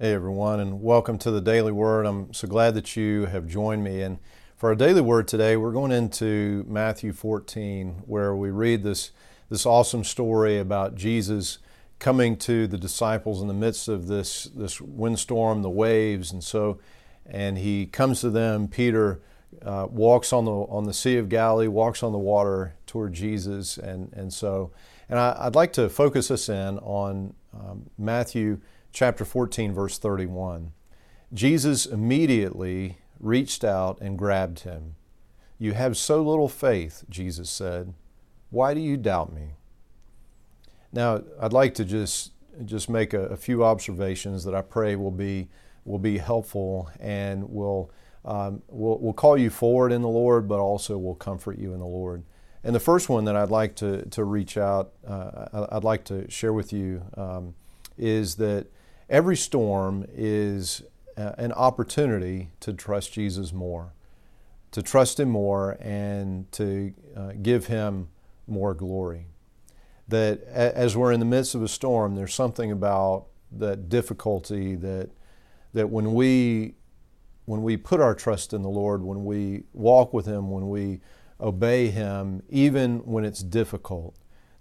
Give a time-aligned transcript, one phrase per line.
[0.00, 2.06] Hey everyone, and welcome to the Daily Word.
[2.06, 4.00] I'm so glad that you have joined me.
[4.02, 4.20] And
[4.56, 9.10] for our Daily Word today, we're going into Matthew 14, where we read this,
[9.50, 11.58] this awesome story about Jesus
[11.98, 16.78] coming to the disciples in the midst of this, this windstorm, the waves, and so,
[17.26, 18.68] and he comes to them.
[18.68, 19.20] Peter
[19.64, 23.76] uh, walks on the on the Sea of Galilee, walks on the water toward Jesus,
[23.76, 24.70] and and so,
[25.08, 28.60] and I, would like to focus us in on um, Matthew
[28.92, 30.72] chapter 14, verse 31.
[31.32, 34.94] Jesus immediately reached out and grabbed him.
[35.58, 37.94] You have so little faith, Jesus said.
[38.50, 39.54] Why do you doubt me?
[40.92, 42.32] Now, I'd like to just
[42.64, 45.48] just make a, a few observations that I pray will be
[45.84, 47.90] will be helpful and will
[48.24, 51.78] um, will will call you forward in the Lord, but also will comfort you in
[51.78, 52.24] the Lord.
[52.64, 56.30] And the first one that I'd like to to reach out, uh, I'd like to
[56.30, 57.54] share with you um,
[57.96, 58.66] is that
[59.08, 60.82] every storm is
[61.16, 63.92] uh, an opportunity to trust Jesus more,
[64.70, 68.08] to trust Him more, and to uh, give Him
[68.46, 69.26] more glory.
[70.08, 75.10] That as we're in the midst of a storm, there's something about that difficulty that
[75.74, 76.74] that when we
[77.44, 81.00] when we put our trust in the Lord, when we walk with Him, when we
[81.40, 84.14] obey Him, even when it's difficult,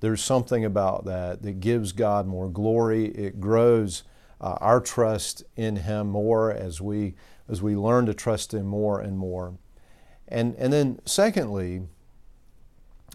[0.00, 3.06] there's something about that that gives God more glory.
[3.06, 4.02] It grows
[4.44, 7.14] uh, our trust in Him more as we
[7.48, 9.54] as we learn to trust Him more and more.
[10.28, 11.88] And and then secondly,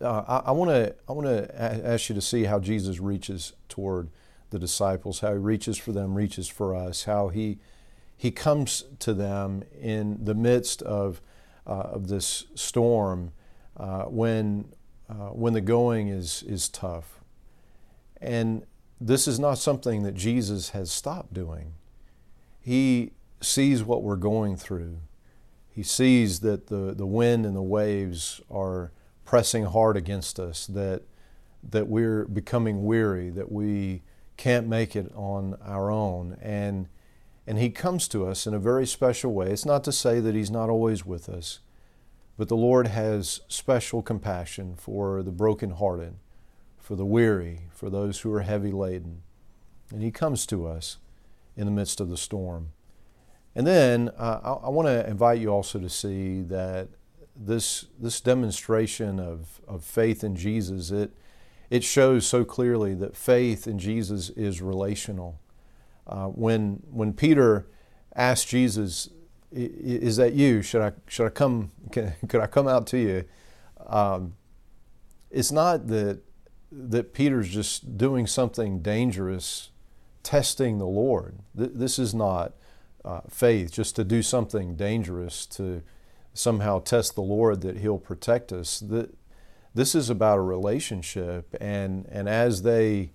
[0.00, 4.08] uh, I want to I want to ask you to see how Jesus reaches toward
[4.48, 7.58] the disciples, how He reaches for them, reaches for us, how He
[8.16, 11.20] He comes to them in the midst of
[11.66, 13.32] uh, of this storm
[13.76, 14.72] uh, when
[15.10, 17.20] uh, when the going is is tough.
[18.22, 18.64] And
[19.00, 21.72] this is not something that Jesus has stopped doing.
[22.60, 24.98] He sees what we're going through.
[25.70, 28.92] He sees that the, the wind and the waves are
[29.24, 31.02] pressing hard against us, that,
[31.62, 34.02] that we're becoming weary, that we
[34.36, 36.36] can't make it on our own.
[36.42, 36.88] And,
[37.46, 39.50] and He comes to us in a very special way.
[39.50, 41.60] It's not to say that He's not always with us,
[42.36, 46.16] but the Lord has special compassion for the brokenhearted
[46.90, 49.22] for the weary, for those who are heavy laden.
[49.92, 50.96] And He comes to us
[51.56, 52.70] in the midst of the storm.
[53.54, 56.88] And then uh, I, I want to invite you also to see that
[57.36, 61.12] this, this demonstration of, of faith in Jesus, it,
[61.70, 65.38] it shows so clearly that faith in Jesus is relational.
[66.08, 67.68] Uh, when, when Peter
[68.16, 69.10] asked Jesus,
[69.52, 70.60] is that you?
[70.60, 73.24] Should I, should I come, can, could I come out to you?
[73.86, 74.34] Um,
[75.30, 76.20] it's not that
[76.72, 79.70] that Peter's just doing something dangerous,
[80.22, 81.38] testing the Lord.
[81.54, 82.52] This is not
[83.04, 85.82] uh, faith, just to do something dangerous to
[86.32, 88.82] somehow test the Lord that He'll protect us.
[89.74, 93.12] This is about a relationship, and, and as they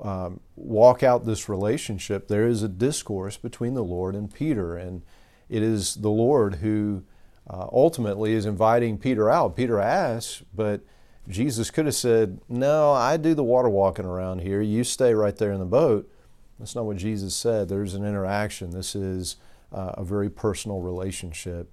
[0.00, 5.02] um, walk out this relationship, there is a discourse between the Lord and Peter, and
[5.48, 7.04] it is the Lord who
[7.48, 9.56] uh, ultimately is inviting Peter out.
[9.56, 10.80] Peter asks, but
[11.28, 14.60] Jesus could have said, No, I do the water walking around here.
[14.60, 16.10] You stay right there in the boat.
[16.58, 17.68] That's not what Jesus said.
[17.68, 18.70] There's an interaction.
[18.70, 19.36] This is
[19.72, 21.70] uh, a very personal relationship.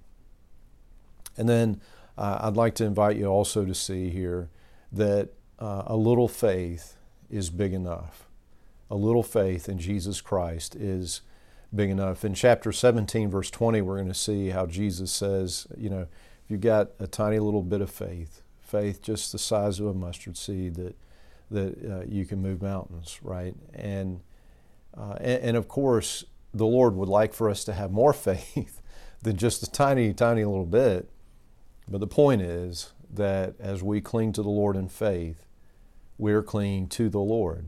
[1.36, 1.80] And then
[2.18, 4.50] uh, I'd like to invite you also to see here
[4.90, 6.96] that uh, a little faith
[7.30, 8.28] is big enough.
[8.90, 11.22] A little faith in Jesus Christ is
[11.74, 12.24] big enough.
[12.24, 16.06] In chapter 17, verse 20, we're going to see how Jesus says, you know,
[16.44, 19.94] if you've got a tiny little bit of faith, faith just the size of a
[19.94, 20.96] mustard seed that
[21.52, 23.54] that uh, you can move mountains, right?
[23.74, 24.20] And,
[24.96, 28.80] uh, and, and of course, the Lord would like for us to have more faith
[29.22, 31.08] than just a tiny, tiny little bit.
[31.88, 35.46] But the point is that as we cling to the Lord in faith,
[36.18, 37.66] we're clinging to the Lord.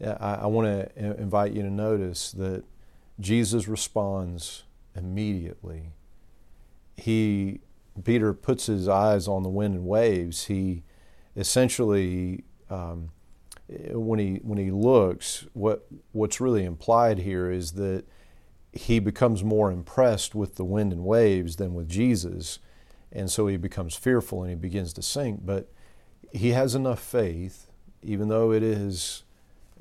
[0.00, 2.64] I, I want to invite you to notice that
[3.18, 5.90] Jesus responds immediately.
[6.96, 7.60] He
[8.02, 10.82] Peter puts his eyes on the wind and waves, he
[11.36, 13.10] essentially, um,
[13.68, 18.04] when he when he looks, what what's really implied here is that
[18.72, 22.58] he becomes more impressed with the wind and waves than with Jesus,
[23.12, 25.46] and so he becomes fearful and he begins to sink.
[25.46, 25.70] But
[26.32, 27.70] he has enough faith,
[28.02, 29.22] even though it is,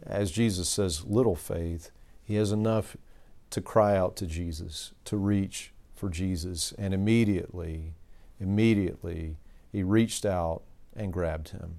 [0.03, 1.91] as Jesus says, little faith.
[2.23, 2.95] He has enough
[3.49, 7.95] to cry out to Jesus, to reach for Jesus, and immediately
[8.39, 9.37] immediately
[9.71, 10.63] he reached out
[10.95, 11.75] and grabbed him.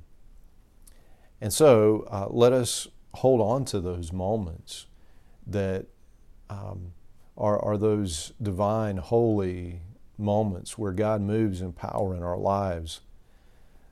[1.41, 4.87] And so uh, let us hold on to those moments
[5.47, 5.87] that
[6.51, 6.93] um,
[7.37, 9.83] are, are those divine, holy
[10.19, 13.01] moments where God moves in power in our lives.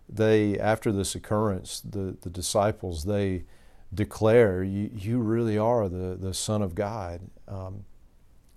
[0.09, 3.45] They, after this occurrence, the, the disciples, they
[3.93, 7.21] declare, you, you really are the, the Son of God.
[7.47, 7.85] Um,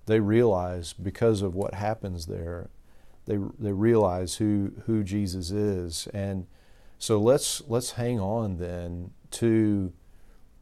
[0.06, 2.70] they realize because of what happens there,
[3.26, 6.08] they, they realize who, who Jesus is.
[6.14, 6.48] And
[6.98, 9.94] so let's, let's hang on then to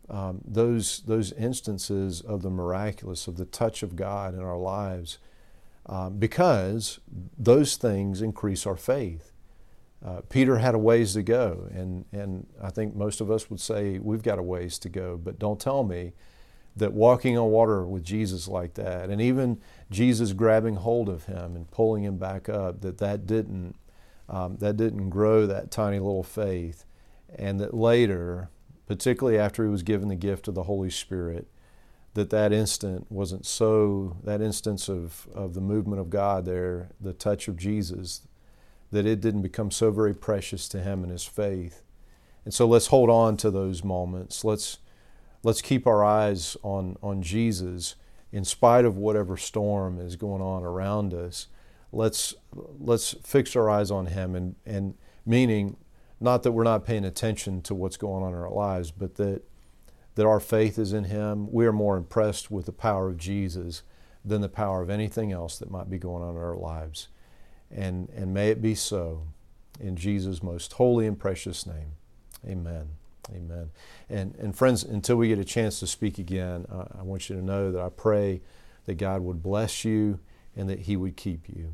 [0.10, 5.18] um, those, those instances of the miraculous, of the touch of God in our lives,
[5.86, 7.00] um, because
[7.38, 9.32] those things increase our faith.
[10.06, 13.62] Uh, Peter had a ways to go, and, and I think most of us would
[13.62, 16.12] say we've got a ways to go, but don't tell me
[16.76, 19.60] that walking on water with Jesus like that, and even
[19.92, 23.76] Jesus grabbing hold of him and pulling him back up, that that didn't,
[24.28, 26.86] um, that didn't grow that tiny little faith,
[27.36, 28.50] and that later
[28.88, 31.48] particularly after he was given the gift of the Holy Spirit,
[32.14, 37.14] that that instant wasn't so, that instance of, of the movement of God there, the
[37.14, 38.28] touch of Jesus,
[38.92, 41.84] that it didn't become so very precious to him and his faith.
[42.46, 44.44] And so let's hold on to those moments.
[44.44, 44.78] Let's,
[45.44, 47.96] let's keep our eyes on, on Jesus
[48.32, 51.48] in spite of whatever storm is going on around us.
[51.92, 52.34] Let's,
[52.80, 54.96] let's fix our eyes on him and, and
[55.26, 55.78] meaning
[56.24, 59.42] not that we're not paying attention to what's going on in our lives, but that,
[60.16, 61.52] that our faith is in Him.
[61.52, 63.84] We are more impressed with the power of Jesus
[64.24, 67.10] than the power of anything else that might be going on in our lives.
[67.70, 69.28] And, and may it be so
[69.82, 71.94] in Jesus' most holy and precious name.
[72.48, 73.03] Amen.
[73.32, 73.72] Amen.
[74.10, 77.36] And, and friends, until we get a chance to speak again, uh, I want you
[77.38, 78.42] to know that I pray
[78.86, 80.20] that God would bless you
[80.56, 81.72] and that He would keep you.